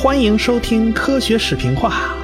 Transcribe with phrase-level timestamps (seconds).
[0.00, 2.14] 欢迎收听科学视频化。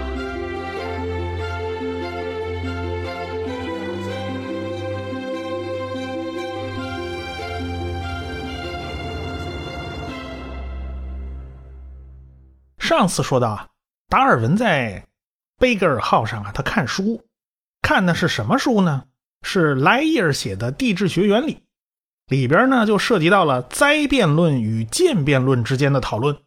[12.79, 13.69] 上次说到啊，
[14.09, 15.05] 达尔文在
[15.59, 17.25] 贝格尔号上啊，他看书，
[17.83, 19.03] 看的是什么书呢？
[19.43, 21.55] 是莱伊尔写的《地质学原理》，
[22.29, 26.39] 里边呢就涉及到了灾变论与渐变论之间的讨论。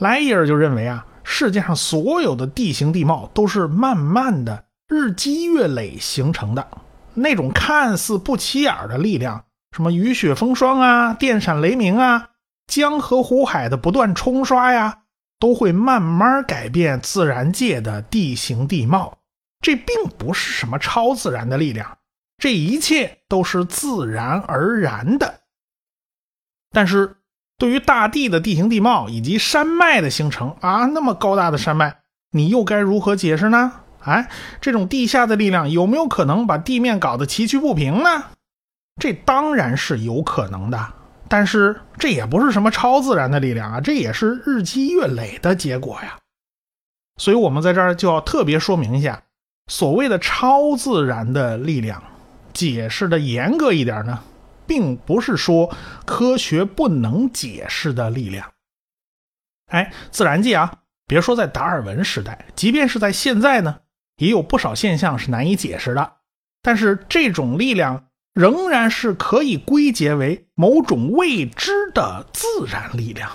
[0.00, 6.66] 莱伊尔就认为啊，世界上所有的地形地貌都是慢慢的日积月累形成的，
[7.12, 9.44] 那种看似不起眼的力量，
[9.76, 12.30] 什么雨雪风霜啊、电闪雷鸣啊、
[12.66, 15.02] 江河湖海的不断冲刷呀，
[15.38, 19.18] 都会慢慢改变自然界的地形地貌。
[19.60, 21.98] 这并不是什么超自然的力量，
[22.38, 25.40] 这一切都是自然而然的。
[26.70, 27.18] 但是。
[27.60, 31.98] 对于大地的地形地貌以及山脉的形成啊，那么高大的山脉，
[32.30, 33.72] 你又该如何解释呢？
[34.02, 34.30] 哎，
[34.62, 38.24] 这种地下的力量有没有可能把地面搞得崎岖不平呢？
[38.98, 40.94] 这当然是有可能的，
[41.28, 46.16] 但是这也不是什么超自然的力量啊，这也是日积月累的结果呀。
[47.18, 49.22] 所以我们在这儿就要特别说明一下，
[49.66, 52.02] 所谓的超自然的力量，
[52.54, 54.20] 解释的严格一点呢。
[54.70, 55.74] 并不是说
[56.06, 58.52] 科学不能解释的力量。
[59.66, 60.72] 哎，自然界啊，
[61.08, 63.80] 别说在达尔文时代，即便是在现在呢，
[64.18, 66.18] 也有不少现象是难以解释的。
[66.62, 73.32] 但是这种力量仍然是可以归结为某种未知的自然力量。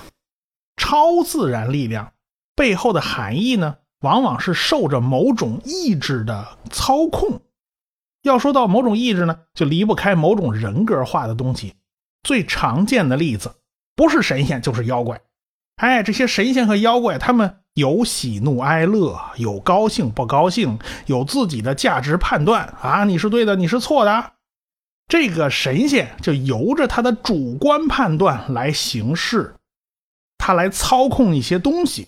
[0.77, 2.13] 超自然力量
[2.55, 7.41] 背后的含义呢，往往是受着某种意志的操控。
[8.25, 11.75] 要说到某种意志呢，就离不开某种人格化的东西。
[12.23, 13.53] 最常见的例子，
[13.95, 15.21] 不是神仙就是妖怪。
[15.75, 24.31] 哎，这些神仙和妖怪，他们有喜怒哀乐，有高兴不高兴，有自己的价值判断啊，你是对的，你是错的。
[25.07, 29.53] 这个神仙就由着他的主观判断来行事，
[30.39, 32.07] 他来操控一些东西。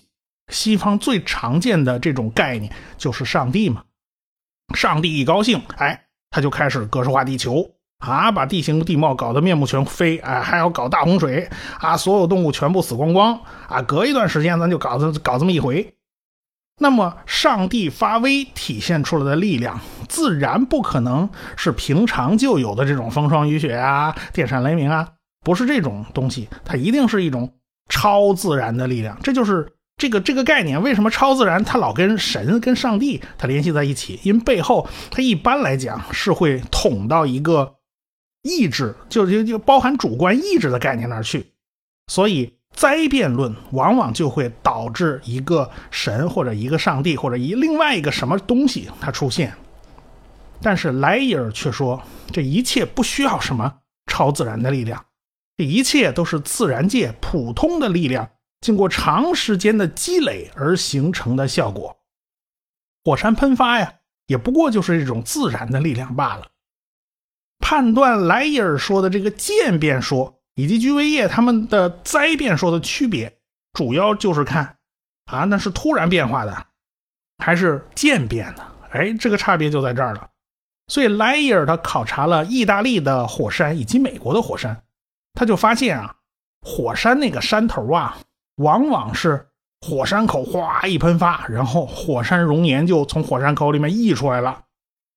[0.52, 3.84] 西方最常见的这种概念就是上帝嘛，
[4.74, 6.06] 上帝一高兴，哎。
[6.30, 11.48] 他就开始格式化地球啊，把地形地貌搞得面目全非，哎，还要搞大洪水
[11.80, 15.94] 啊，所有动物全部死光光啊，隔一段时间咱就搞这搞这么一回。
[16.80, 25.08] 那么，上帝发威体现出来的力量，自然不可能是平常就有的这种风霜雨雪啊、电闪雷鸣啊，
[25.44, 27.52] 不是这种东西，它一定是一种
[27.88, 29.66] 超自然的力量，这就是。
[29.98, 31.62] 这个这个概念为什么超自然？
[31.64, 37.74] 它老跟神、跟上帝它联系在一起，因为背后它一般来讲是会捅到一个
[38.42, 41.52] 意志，就就就包含主观意志的概念那儿去。
[42.06, 49.52] 所以灾变论往往就会导致一个神或者一个上帝或者一另外一个什么东西它出现。
[50.62, 53.74] 但是莱伊尔却说，这一切不需要什么
[54.06, 55.04] 超自然的力量，
[55.56, 58.30] 这一切都是自然界普通的力量。
[58.60, 61.96] 经过长时间的积累而形成的效果，
[63.04, 63.94] 火山喷发呀，
[64.26, 66.48] 也不过就是一种自然的力量罢了。
[67.60, 73.38] 判断莱伊尔说的这个渐变说以及居维叶他们的灾变说的区别，
[73.72, 74.78] 主要就是看
[75.26, 76.66] 啊，那是突然变化的，
[77.38, 78.66] 还是渐变的？
[78.90, 80.30] 哎，这个差别就在这儿了。
[80.88, 84.82] 所以莱伊尔他考察了意大利的火山以及美国的火山，
[85.34, 86.16] 他就发现啊，
[86.62, 88.18] 火山那个山头啊。
[88.58, 89.48] 往往是
[89.80, 94.62] 火山口哗一喷发，然后火山熔岩就从火山口里面溢出来了。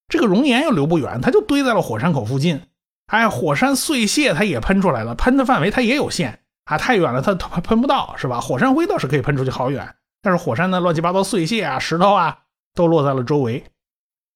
[0.07, 2.61] 这个熔岩又流不远，它就堆在了火山口附近。
[3.07, 8.39] 哎，火山碎屑它也喷出来了，喷的范围它也有限啊，太远了它它喷不到，是吧？
[8.39, 12.39] 火山灰倒是可以喷出去好远，但是火山的乱七八糟碎屑啊、石头啊
[12.75, 13.63] 都落在了周围。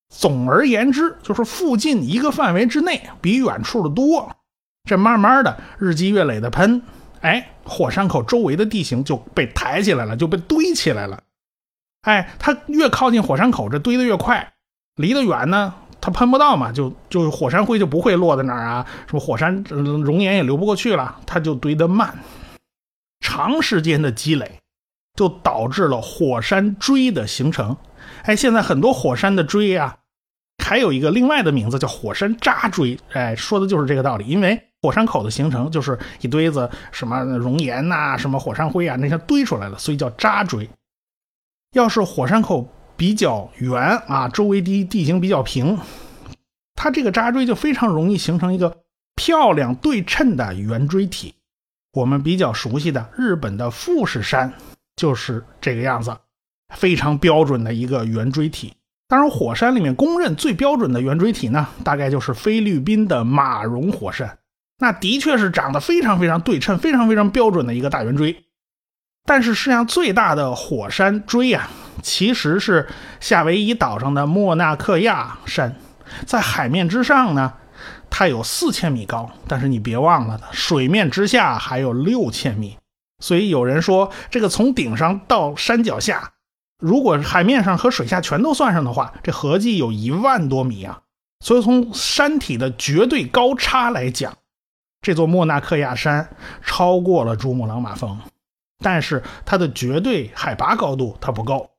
[0.10, 4.36] 总而言之，就是附近一个范围之内比远处的多。
[4.88, 6.82] 这慢慢的日积月累的喷。
[7.22, 11.22] 哎，火山口周围的地形就被抬起来了，就被堆起来了。
[12.02, 14.38] 哎，它越靠近火山口，这堆得越快；
[14.96, 22.20] 离得远呢，它喷不到嘛，就就火山灰就不会落在那儿啊，什么火山熔岩也流不过去了，它就堆得慢。
[23.22, 24.60] 长时间的积累，
[25.16, 27.76] 就导致了火山锥的形成。
[28.24, 29.98] 哎，现在很多火山的锥啊，
[30.64, 33.00] 还有一个另外的名字叫火山渣锥。
[33.14, 34.62] 哎，说的就是这个道理，因为。
[34.86, 40.70] 火山口的形成就是一堆子什么熔岩呐，什么火山灰啊，那些堆出来的，所以叫渣锥。
[41.74, 45.76] 要是火山口比较圆啊，周围地地形比较平，
[46.76, 48.78] 它这个渣锥就非常容易形成一个
[49.16, 51.34] 漂亮对称的圆锥体。
[51.94, 54.54] 我们比较熟悉的日本的富士山
[54.96, 56.16] 就是这个样子，
[56.76, 58.72] 非常标准的一个圆锥体。
[59.08, 64.38] 当然，火山里面公认最标准的圆锥体呢，大概就是菲律宾的马荣火山。
[64.78, 68.44] 那的确是长得非常非常对称、非常非常标准的一个大圆锥。
[69.26, 71.70] 但是世界上最大的火山锥啊，
[72.04, 72.88] 其实是
[73.20, 75.76] 夏威夷岛上的莫纳克亚山，
[76.28, 77.54] 在海面之上呢，
[78.10, 82.78] 它有四千米高，但是你别忘了，水面之下还有六千米。
[83.20, 86.34] 所以有人说，这个从顶上到山脚下，
[86.78, 91.02] 如果海面上和水下全都算上的话，这合计有一万多米啊。
[91.44, 94.38] 所以从山体的绝对高差来讲，
[95.06, 96.28] 这座莫纳克亚山
[96.64, 98.20] 超过了珠穆朗玛峰。
[98.80, 101.70] 但是它的绝对海拔高度它不够。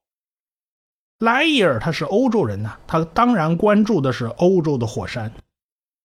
[1.19, 5.33] 莱伊尔他是欧洲人呐，他当然关注的是欧洲的火山。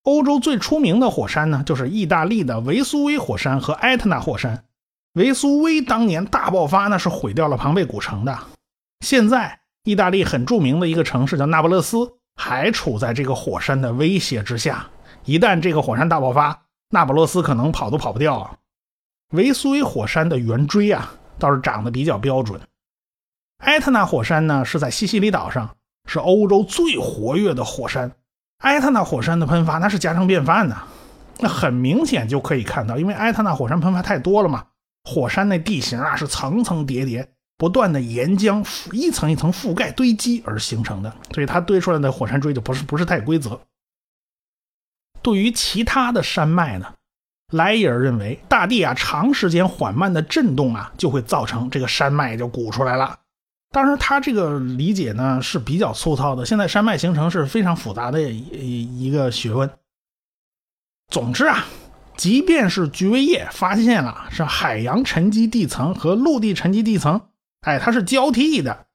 [0.01, 4.63] 欧洲最出名的火山呢，就是意大利的维苏威火山和埃特纳火山。
[5.13, 8.35] 维苏威当年大爆发，那是毁掉了庞贝古城的。
[9.05, 14.87] 现在意大利很著名的一个城市叫那不勒斯，还处在这个火山的威胁之下。
[15.25, 18.51] 一旦这个火山大爆发，那不勒斯可能跑都跑不掉啊。
[19.31, 22.61] 维苏威火山的圆锥啊，倒是长得比较标准。
[23.59, 28.11] 埃特纳火山呢，是在西西里岛上，是欧洲最活跃的火山。
[28.57, 30.83] 埃特纳火山的喷发那是家常便饭呐，
[31.39, 34.65] 那很明显就可以看到，因为埃特纳火山喷发太多了嘛，
[35.03, 43.59] 火山那地形啊是层层叠叠，不断的岩浆一层一层覆盖堆积而形成的，所以它堆出来的火山锥就不是不是太规则。
[45.21, 46.93] 对于其他的山脉呢？
[47.51, 53.19] 莱伊尔认为，大地啊长时间缓慢的震动啊，就会造成这个山脉就鼓出来了。
[53.71, 56.45] 当然，他这个理解呢是比较粗糙的。
[56.45, 59.69] 现在山脉形成是非常复杂的一一个学问。
[61.09, 61.65] 总之啊，
[62.15, 67.19] 即便是菊维叶发现了是海洋沉积地层和陆地沉积地层，
[67.61, 68.85] 哎，它是交替的，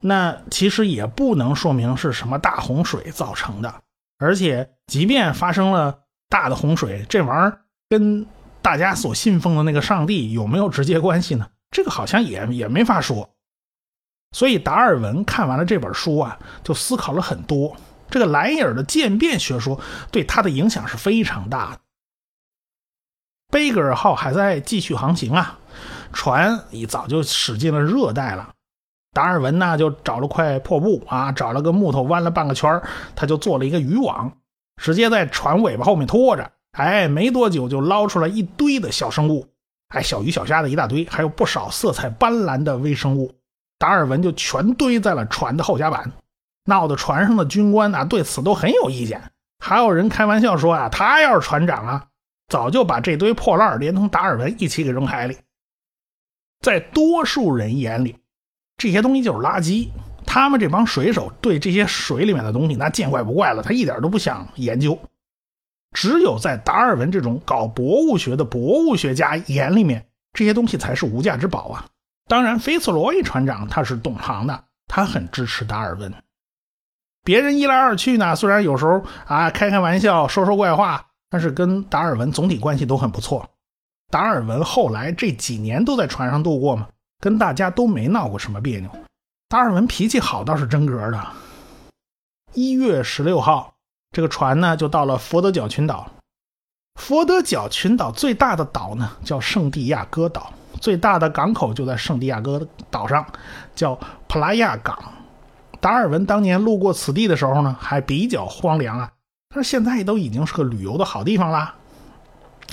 [0.00, 3.82] 那其实也不能说明是什么大洪水造成的。
[4.18, 7.62] 而且，即便发生了大的洪水，这玩意儿。
[7.88, 8.26] 跟
[8.60, 11.48] 大家所信奉的那个上帝有没有直接关系呢？
[11.70, 13.36] 这个好像也也没法说。
[14.32, 17.76] 所以达尔文看完了这本书啊，就思考了很多。
[18.10, 19.80] 这个莱伊尔的渐变学说
[20.10, 21.80] 对他的影响是非常大的。
[23.48, 25.58] 贝格尔号还在继续航行啊，
[26.12, 28.52] 船已早就驶进了热带了。
[29.16, 32.82] 达尔文呢，就找了块破布啊，找了个木头弯了半个圈
[33.14, 34.30] 他就做了一个渔网，
[34.76, 36.52] 直接在船尾巴后面拖着。
[36.72, 39.48] 哎，没多久就捞出来一堆的小生物，
[39.88, 43.32] 哎，小鱼小虾的一大堆，还有不少色彩斑斓的微生物。
[43.78, 46.12] 达尔文就全堆在了船的后甲板，
[46.66, 49.22] 闹得船上的军官啊对此都很有意见。
[49.64, 52.04] 还有人开玩笑说啊，他要是船长啊，
[52.48, 55.38] 早就把这堆破烂连同达尔文一起给扔海里。
[56.60, 58.18] 在多数人眼里，
[58.76, 59.88] 这些东西就是垃圾。
[60.26, 64.98] 他们这帮水手对这些水里面的东西那见怪不怪了，他一点都不想研究。
[65.92, 71.86] 只有在达尔文这种搞博物学的博物学家眼里面，这些东西才是无价之宝啊！
[72.28, 76.12] 当然，菲茨罗伊船长他是懂行的，他很支持达尔文。
[77.24, 83.48] 别人一来二去呢，虽然有时候啊开开玩笑、说说怪话，但是跟达尔文总体关系都很不错。
[84.10, 88.90] 达尔文后来这几年都在船上度过嘛，跟大家都没闹过什么别扭。
[89.48, 91.26] 达尔文脾气好倒是真格的。
[92.54, 93.72] 一月十六号。
[94.12, 96.10] 这个船呢，就到了佛得角群岛。
[96.94, 103.26] 佛得角群岛最大的岛呢，叫圣地亚哥岛，最大的港口就在圣地亚哥岛上，
[103.74, 104.98] 叫普拉亚港。
[105.82, 109.12] 达尔文当年路过此地的时候呢，还比较荒凉啊，
[109.50, 111.74] 但是现在都已经是个旅游的好地方啦。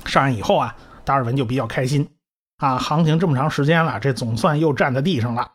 [0.05, 0.73] 上岸以后啊，
[1.03, 2.07] 达尔文就比较开心
[2.63, 5.51] 啊，航行这么长时间了，这总算又站在地上了，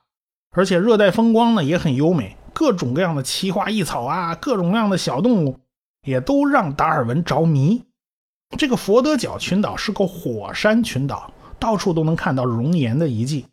[0.51, 5.59] 而且热带风光呢也很优美，各种各样的奇花异草啊，各种各样的小动物。
[6.05, 7.85] 也都让达尔文着迷。
[8.57, 13.47] 这个佛得角群岛是个火山群岛，到处都能看到熔岩的遗迹。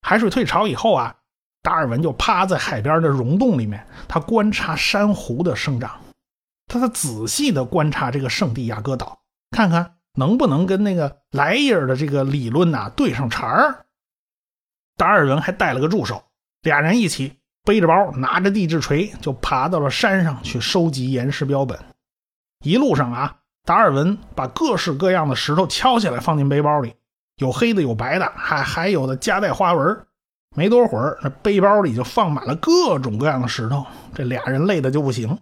[0.00, 1.14] 海水退潮以后啊，
[1.60, 6.00] 达尔文就趴在海边的溶洞里面，他观察珊瑚的生长，
[6.66, 9.18] 他在仔细的观察这个圣地亚哥岛，
[9.50, 13.86] 看看能不能跟那个莱伊尔的这个理论呐对上茬儿。
[14.96, 16.24] 达尔文还带了个助手，
[16.62, 21.78] 俩人一起背着包，拿着地质锤，就爬到了山上去收集岩石标本。
[22.64, 26.96] 一路上啊，达尔文把各式各样的石头敲下来放进背包里，
[27.36, 30.04] 有黑的，有白的，还还有的夹带花纹。
[30.56, 33.86] 没多会儿，那背包里就放满了各种各样的石头。
[34.14, 35.38] 这俩人累的就不行，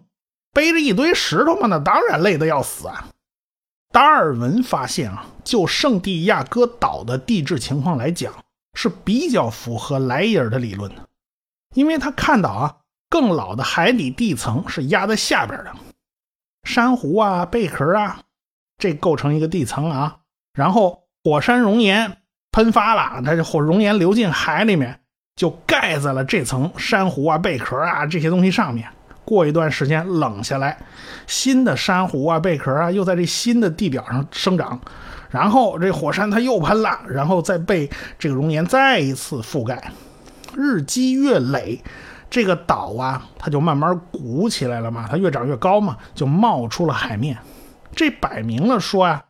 [0.53, 3.07] 背着一堆石头嘛，那当然累的要死啊。
[3.91, 8.33] 达尔文发现啊，就圣地亚哥岛的地质情况来讲，
[8.73, 11.07] 是比较符合莱伊尔的理论的，
[11.73, 12.75] 因为他看到啊，
[13.09, 15.73] 更老的海底地层是压在下边的，
[16.63, 18.21] 珊瑚啊、贝壳啊，
[18.77, 20.17] 这构成一个地层啊，
[20.53, 22.17] 然后火山熔岩
[22.51, 24.99] 喷发了，它这火熔岩流进海里面，
[25.35, 28.91] 就盖在了这层珊瑚啊、贝壳啊这些东西上面。
[29.27, 30.77] 过一段时间冷下来，
[31.27, 34.79] 新的珊瑚啊、贝壳啊又在这新的地表上生长，
[35.29, 39.91] 然后这火山它又喷了，然后再被这个熔岩再一次覆盖，
[40.55, 41.83] 日积月累，
[42.29, 47.37] 这个岛啊它就慢慢鼓起来了嘛，它越长越高嘛，就冒出了海面。
[47.93, 49.25] 这摆明了说啊，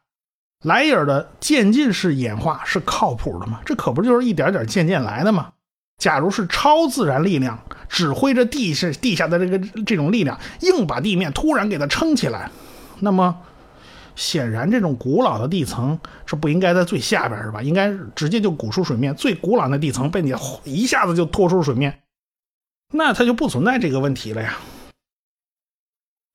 [0.64, 3.62] 莱尔的渐进式演化是靠谱的嘛？
[3.66, 5.54] 这可不就是一点点渐渐来的吗？
[5.98, 12.52] 假如是超自然力量指挥着地下地下的这个这种力量，硬把地面突然给它撑起来，
[13.00, 13.36] 那么
[14.16, 17.64] 显然这种古老的地层是不应该在最下边是吧？
[17.64, 19.16] 应该直接就鼓出水面。
[19.16, 20.34] 最古老的地层被你
[20.66, 22.00] 一下子就拖出水面，
[22.94, 24.56] 那它就不存在这个问题了呀。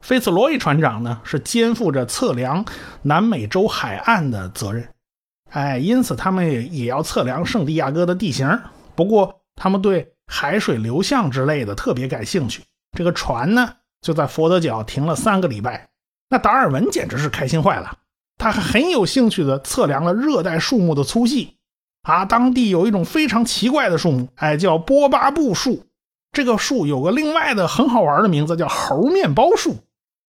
[0.05, 2.65] 菲茨罗伊船长呢是肩负着测量
[3.03, 4.89] 南美洲海岸的责任，
[5.51, 8.61] 哎，因此他们也也要测量圣地亚哥的地形。
[8.97, 9.42] 不过。
[9.63, 12.65] 他们对海水流向之类的特别感兴趣。
[12.99, 15.89] 这个船呢，就在佛得角停了三个礼拜。
[16.29, 17.99] 那达尔文简直是开心坏了，
[18.39, 21.59] 他还很有兴趣地测量了热带树木的粗细。
[22.03, 25.87] 啊，当地有一种非常奇怪的树木，哎，叫波巴布树。
[26.33, 29.77] 这个树有个另外的很好玩的名字，叫猴面包树。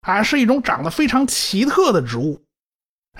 [0.00, 2.42] 啊，是一种长得非常奇特的植物。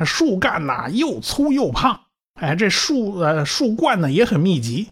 [0.04, 2.00] 树干呐又粗又胖，
[2.34, 4.88] 哎，这树呃树冠呢也很密集。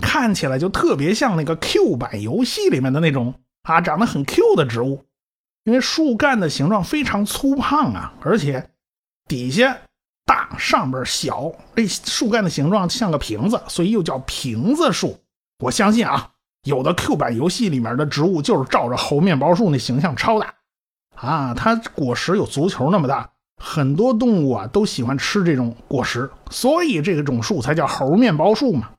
[0.00, 5.04] 看起来就特别像那个 Q 版游戏里面的那种啊，长得很 Q 的植物，
[5.64, 8.70] 因为树干的形状非常粗胖啊，而且
[9.28, 9.76] 底下
[10.24, 15.18] 大，上边小，这树干的形状像个瓶子，所以又叫瓶子树。
[15.58, 16.30] 我相信啊，
[16.64, 20.54] 有的 Q 版游戏里面的植物就是照着猴面包树那形象超大
[21.14, 23.30] 啊，它果实有足球那么大，
[23.62, 28.90] 很多动物啊都喜欢吃这种果实，所以这个种树才叫猴面包树嘛。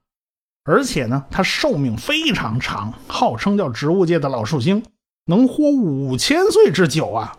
[0.65, 4.84] 而且呢，它寿命非常长，号称叫植物界的老寿星，
[5.25, 7.38] 能活五千岁之久啊！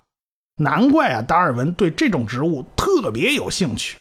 [0.57, 3.99] 难怪啊，达尔文对这种植物特别有兴趣。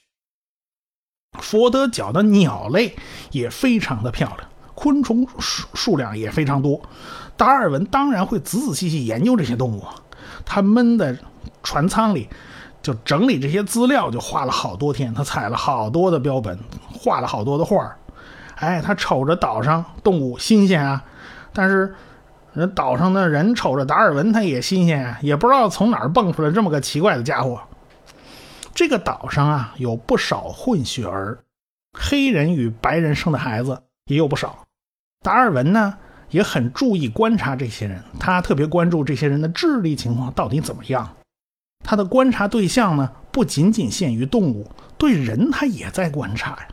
[1.39, 2.95] 佛得角的鸟类
[3.31, 6.79] 也非常的漂亮，昆虫数数量也非常多。
[7.35, 9.83] 达尔文当然会仔仔细细研究这些动物，
[10.45, 11.17] 他闷在
[11.63, 12.27] 船舱里
[12.81, 15.13] 就整理这些资料，就花了好多天。
[15.13, 16.59] 他采了好多的标本，
[16.91, 17.97] 画了好多的画
[18.55, 21.03] 哎，他瞅着岛上动物新鲜啊，
[21.53, 21.93] 但是
[22.53, 27.61] 人岛上的人瞅着达尔文他也新鲜啊，也不知道从哪儿蹦出来这么个奇怪的家伙。
[28.73, 31.39] 这个岛上啊有不少混血儿，
[31.93, 34.65] 黑人与白人生的孩子也有不少。
[35.21, 35.97] 达尔文呢
[36.29, 41.15] 也很注意观察这些人，他特别关注这些人的智力情况到底怎么样。
[41.83, 46.67] 他的观察对象呢不仅仅限于动物，对人他也在观察呀。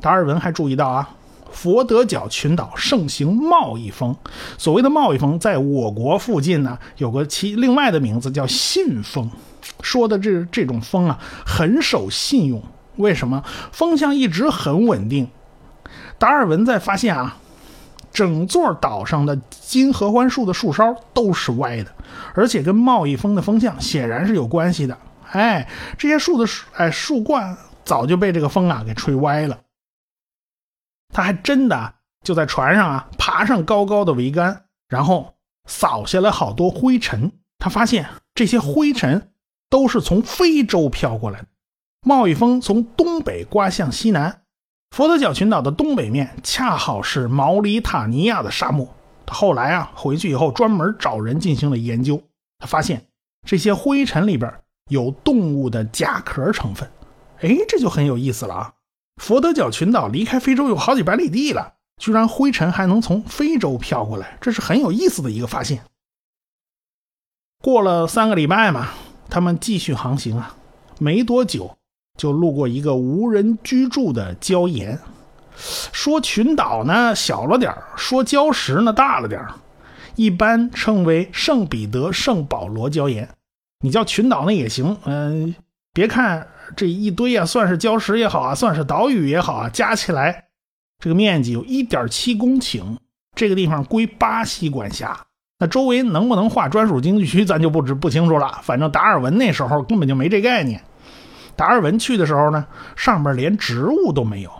[0.00, 1.08] 达尔文还注意到啊，
[1.50, 4.14] 佛得角群岛盛行贸易风。
[4.58, 9.30] 所谓的贸易风，在我国附近呢，有个其另外的名字叫信风，
[9.80, 12.62] 说的这这种风啊，很守信用。
[12.96, 13.42] 为什么？
[13.72, 15.28] 风向一直很稳定。
[16.18, 17.36] 达尔文在发现啊，
[18.12, 21.90] 整座岛上的金合欢树的树梢都是歪的，
[22.34, 24.96] 而且跟贸易风的风向显然是有关系的。
[25.32, 29.58] 哎，这些树的树哎树冠早就被这个风啊给吹歪了。
[31.16, 35.32] 他还真的就在船上啊，爬上高高的桅杆，然后
[35.66, 37.32] 扫下来好多灰尘。
[37.58, 39.32] 他发现这些灰尘
[39.70, 41.46] 都是从非洲飘过来的，
[42.02, 44.42] 贸易风从东北刮向西南。
[44.94, 48.86] 佛得角群岛的东北面恰好是毛里塔尼亚的沙漠。
[49.24, 52.22] 他后来啊回去以后，专门找人进行了研究。
[52.58, 53.06] 他发现
[53.46, 54.52] 这些灰尘里边
[54.90, 56.86] 有动物的甲壳成分。
[57.40, 58.72] 哎，这就很有意思了啊。
[59.16, 65.82] 佛得角群岛离开非洲有好几百里地了，居然灰尘还能从非洲飘过来，这是很有意思的一个发现。
[67.62, 68.90] 过了三个礼拜嘛，
[69.28, 70.56] 他们继续航行啊，
[70.98, 71.76] 没多久
[72.16, 75.00] 就路过一个无人居住的礁岩。
[75.56, 79.42] 说群岛呢小了点说礁石呢大了点
[80.14, 83.30] 一般称为圣彼得圣保罗礁岩。
[83.80, 85.54] 你叫群岛那也行，嗯，
[85.96, 86.46] 别看。
[86.76, 90.44] 这一堆啊，算是礁石也好啊，算是岛屿也好啊，加起来
[90.98, 92.98] 这个面积有1.7公顷。
[93.34, 95.18] 这个地方归巴西管辖。
[95.58, 98.58] 那周围能不能划专属经济区，咱就不知不清楚了。
[98.62, 100.82] 反正达尔文那时候根本就没这概念。
[101.54, 104.50] 达尔文去的时候呢，上面连植物都没有。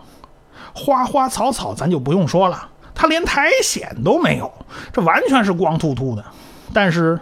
[0.73, 4.51] 花花草草咱就不用说了，它连苔藓都没有，
[4.93, 6.23] 这完全是光秃秃的。
[6.73, 7.19] 但是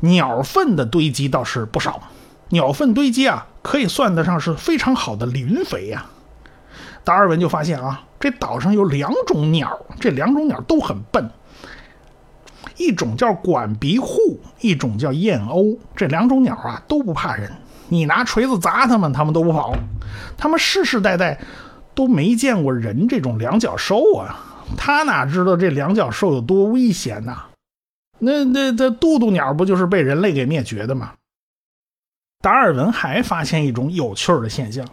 [0.00, 2.00] 鸟粪的堆积倒是不少，
[2.50, 6.06] 鸟粪堆积啊，可以算得上是非常好的磷肥呀。
[7.04, 11.30] 达尔文就发现啊，这岛上有两种鸟，这两种鸟都很笨。
[12.76, 15.78] 一种叫管鼻户，一种叫燕鸥。
[15.96, 17.50] 这两种鸟啊都不怕人，
[17.88, 19.74] 你拿锤子砸它们，它们都不跑。
[20.36, 21.40] 它们世世代代
[21.94, 27.44] 都没见过人这种两脚兽啊，它哪知道这两脚兽有多危险呐？
[28.20, 31.12] 那那那渡渡鸟不就是被人类给灭绝的吗？
[32.40, 34.86] 达尔文还发现一种有趣儿的现象，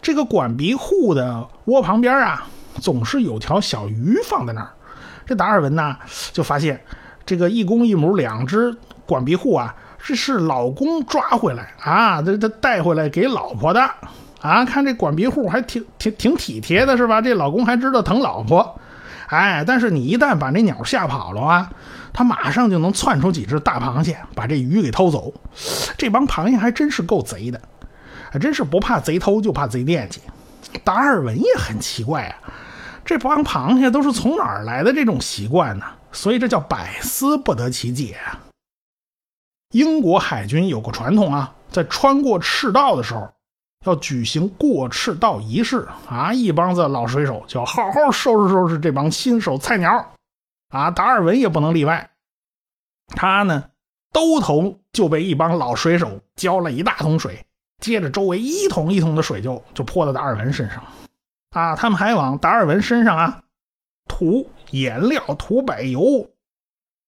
[0.00, 2.46] 这个管鼻户的窝旁边啊，
[2.80, 4.72] 总是有条小鱼放在那儿。
[5.26, 5.96] 这达尔文呢
[6.32, 6.82] 就发现。
[7.24, 8.74] 这个一公一母两只
[9.06, 13.80] 管鼻户啊，这是老公抓回来啊，这这带回来给老婆的
[14.40, 14.64] 啊。
[14.64, 17.20] 看这管鼻户还挺挺挺体贴的，是吧？
[17.20, 18.80] 这老公还知道疼老婆，
[19.32, 21.70] 哎，但是你一旦把那鸟吓跑了啊，
[22.12, 25.32] 它马上就能窜出几只大螃蟹，把这鱼给偷走。
[25.96, 27.58] 这帮螃蟹还真是够贼的，
[28.30, 30.20] 还真是不怕贼偷，就怕贼惦记。
[30.84, 32.52] 达尔文也很奇怪啊，
[33.06, 35.86] 这帮螃蟹都是从哪儿来的这种习惯呢？
[36.12, 38.38] 所以这叫百思不得其解啊。
[39.70, 43.32] 英国海军有个传统啊，在穿过赤道的时候，
[43.84, 50.12] 要举行过赤道仪式啊，一帮子老水手就好好收拾收拾这帮新手菜鸟
[50.68, 50.90] 啊。
[50.90, 52.10] 达尔文也不能例外，
[53.08, 53.64] 他呢
[54.12, 57.44] 兜头就被一帮老水手浇了一大桶水，
[57.80, 60.82] 接着周围一桶一桶的水就就泼到达尔文身上
[61.50, 63.42] 啊，他们还往达尔文身上啊
[64.08, 64.48] 涂。
[64.70, 66.30] 颜料涂柏油，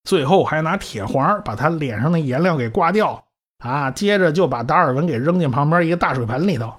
[0.02, 3.24] 最后还拿铁环把他脸上的颜料给刮掉
[3.64, 3.90] 啊！
[3.90, 6.75] 接着就把达尔文给扔进旁边一个大水盆里头。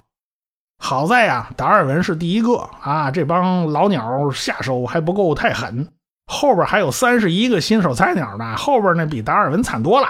[0.78, 5.88] 好在呀，达尔文是第一个啊，这帮老鸟下手还不够太狠，
[6.28, 10.08] 后边还有三十一个新手菜鸟呢，后边那比达尔文惨多了。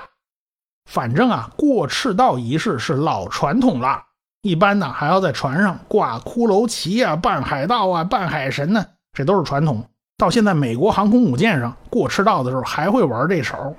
[0.91, 4.03] 反正啊，过赤道仪式是老传统了，
[4.41, 9.83] 一般呢还要在船上挂骷髅旗啊，扮海盗啊，扮海神呢，这都是传统。
[10.17, 13.75] 到现在，美国航空母舰上过赤道的时候还会玩这手。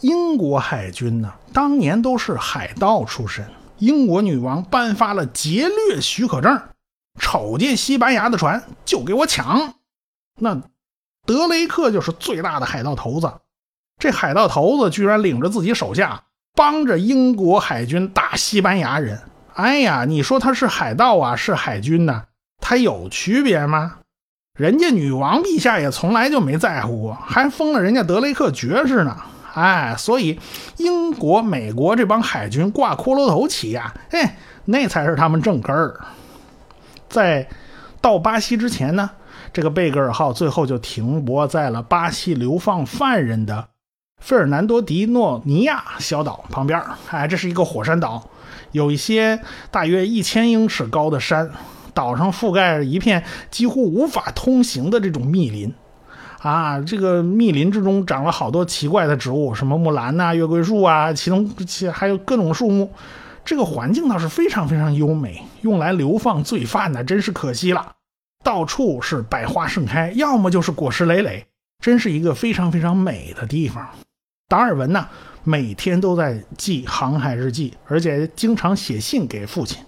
[0.00, 3.44] 英国海军呢，当年都是海盗出身。
[3.78, 6.60] 英国女王颁发了劫掠许可证，
[7.20, 9.74] 瞅见西班牙的船就给我抢。
[10.40, 10.60] 那
[11.26, 13.32] 德雷克就是最大的海盗头子，
[13.98, 19.20] 这海盗头子居然领着自己手下帮着英国海军打西班牙人。
[19.54, 22.24] 哎呀，你说他是海盗啊，是海军呢？
[22.60, 23.98] 他有区别吗？
[24.56, 29.16] 人家女王陛下也从来就没在乎过，还封了人家德雷克爵士呢。
[29.58, 30.38] 哎，所以
[30.76, 35.98] 英国、美国这帮海军挂骷髅头旗呀，哎，那才是他们正根儿。
[37.08, 37.48] 在
[38.00, 39.10] 到巴西之前呢，
[39.52, 43.68] 这个贝格尔号最后就停泊在了巴西流放犯人的
[44.22, 46.80] 费尔南多·迪诺尼亚小岛旁边。
[47.10, 48.28] 哎，这是一个火山岛，
[48.70, 49.40] 有一些
[49.70, 51.50] 大约一千英尺高的山。
[51.94, 55.74] 岛上覆盖着一片几乎无法通行的这种密林，
[56.38, 62.92] 啊，这个密林之中长了好多奇怪的植物，什么木兰呐、月桂树啊，其中其还有各种树木。
[63.44, 67.92] 这个环境倒是非常非常优美，用来流放罪犯呢，真是可惜了。
[68.44, 71.46] 到处是百花盛开，要么就是果实累累，
[71.82, 73.88] 真是一个非常非常美的地方。
[74.48, 75.08] 达尔文呢，
[75.44, 79.82] 每天都在记航海日记，而且经常写信给父亲。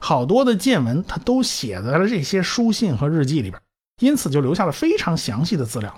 [0.00, 3.60] 好多的见闻，他都写在了这些书信和日记里边，
[4.00, 5.94] 因此就留下了非常详细的资料。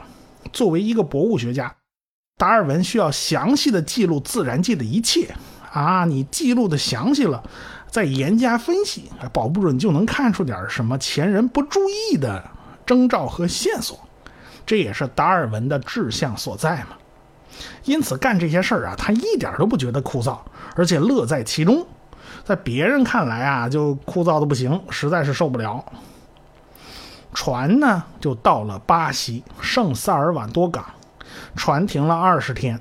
[0.53, 1.75] 作为一个博物学家，
[2.37, 5.35] 达尔文需要详细的记录自然界的一切
[5.73, 6.05] 啊！
[6.05, 7.43] 你记录的详细了，
[7.91, 12.45] 再严加分析，保不准就能看出点什么前人不注意的
[12.85, 13.99] 征兆和线索。
[14.65, 16.97] 这也是达尔文的志向所在嘛。
[17.85, 20.39] 因此干这些事儿啊，他一点都不觉得枯燥，
[20.75, 21.87] 而且乐在其中。
[22.45, 25.85] 在别人看来啊，就枯燥的不行，实在是受不了。
[27.33, 30.85] 船呢，就到了巴西圣萨尔瓦多港，
[31.55, 32.81] 船停了二十天，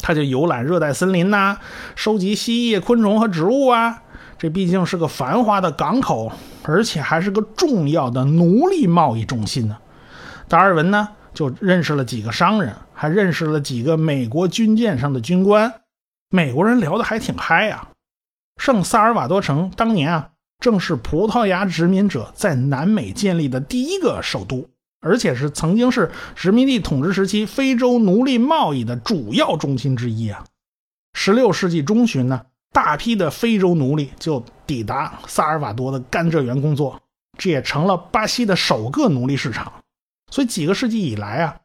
[0.00, 1.58] 他就游览热带森林呐，
[1.96, 4.02] 收集蜥蜴、昆虫和植物啊。
[4.38, 9.76] 这毕竟是个繁华的港口，而且还是个重要的奴隶贸易中心呢。
[10.48, 15.74] 达尔文呢，就认识了几个商人，还认识了几个美国军舰上的军官。
[16.30, 17.88] 美国人聊得还挺嗨呀。
[18.56, 24.68] 圣萨尔瓦多城当年啊，正是葡萄牙殖民者在南美建立的第一个首都，
[25.00, 30.44] 而且是曾经是殖民地统治时期非洲奴隶贸易的主要中心之一啊。
[31.14, 32.42] 十六世纪中旬呢，
[32.72, 37.00] 大批的非洲奴隶就抵达萨尔瓦多的甘蔗园工作，
[37.38, 39.72] 这也成了巴西的首个奴隶市场。
[40.30, 41.56] 所以几个世纪以来啊，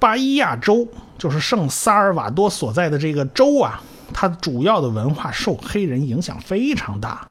[0.00, 3.80] 巴伊亚州就是圣萨尔瓦多所在的这个州啊，
[4.12, 7.28] 它主要的文化受黑人影响非常大。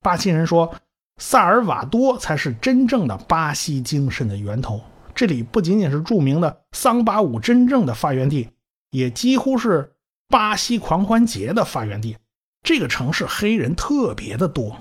[0.00, 0.74] 巴西人说，
[1.18, 4.80] 萨尔瓦多才是真正的巴西精神的源头。
[5.14, 8.48] 这里不仅仅是著名的桑巴舞真正的发源地，
[8.90, 9.92] 也几乎是
[10.28, 12.16] 巴西狂欢节的发源地。
[12.62, 14.76] 这个城市黑人特别的多。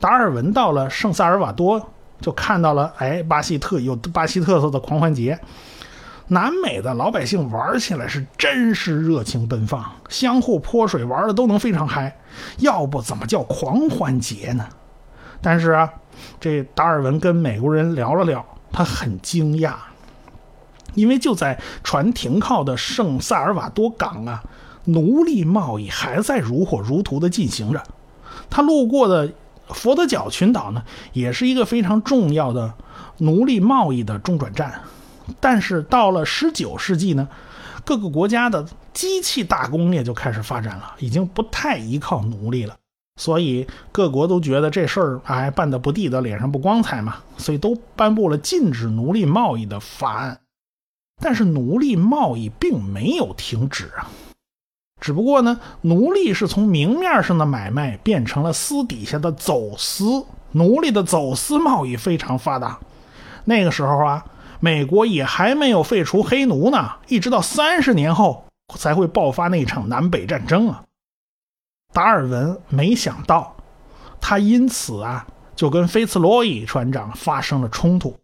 [0.00, 5.38] 达尔文到了圣萨尔瓦多，就看到了，哎，巴西特有巴西特色的狂欢节。
[6.28, 12.16] 南美的老百姓玩起来是真是热情奔放，相互泼水，玩的都能非常嗨。
[12.58, 14.66] 要不怎么叫狂欢节呢？
[15.40, 15.92] 但是啊，
[16.40, 18.44] 这达尔文跟美国人聊了聊。
[18.74, 19.74] 他很惊讶，
[20.94, 24.42] 因为就在船停靠的圣萨尔瓦多港啊，
[24.84, 27.82] 奴隶贸易还在如火如荼地进行着。
[28.48, 29.30] 他路过的
[29.68, 30.82] 佛得角群岛呢，
[31.12, 32.72] 也是一个非常重要的
[33.18, 34.80] 奴隶贸易的中转站。
[35.40, 37.28] 但是到了十九世纪呢，
[37.84, 42.76] 各个国家的机器大工业就开始发展了，已经不太依靠奴隶了。
[43.20, 50.40] 所以各国都觉得这事儿哎办得不地道，脸上不光彩嘛，所以都颁布了禁止奴隶贸易的法案。
[51.20, 54.10] 但是奴隶贸易并没有停止啊，
[55.00, 62.78] 只不过呢，奴隶是从明面上的买卖变成了私底下的走私，奴隶的走私贸易非常发达。
[63.44, 64.24] 那个时候啊，
[64.64, 68.44] 美国也还没有废除黑奴呢，一直到三十年后
[68.78, 70.84] 才会爆发那场南北战争啊。
[71.92, 73.56] 达尔文没想到，
[74.20, 78.16] 他因此啊就跟菲茨罗伊船长发生了冲突。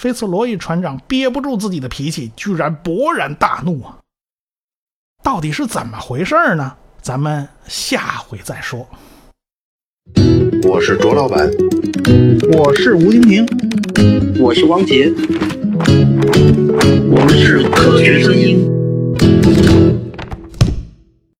[0.00, 3.98] 菲茨罗伊船长憋不住自己的脾气，居然勃然大怒啊！
[5.22, 6.74] 到底是怎么回事呢？
[7.02, 8.88] 咱们下回再说。
[10.66, 11.50] 我是卓老板，
[12.56, 13.46] 我是吴金平，
[14.40, 15.12] 我是王杰，
[17.10, 20.01] 我们是科学声音。